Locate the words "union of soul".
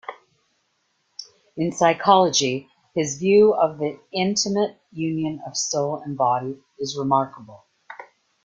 4.91-5.99